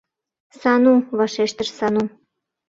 [0.59, 2.03] «Сану»,— вашештыш Сану.